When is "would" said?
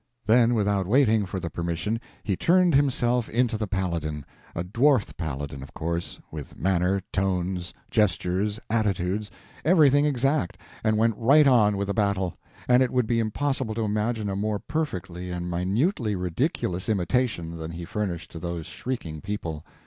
12.89-13.05